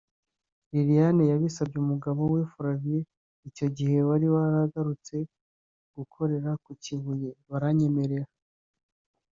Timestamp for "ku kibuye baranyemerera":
6.63-8.27